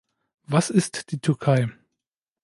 Was 0.47 0.71
ist 0.71 1.11
die 1.11 1.19
Türkei? 1.19 1.69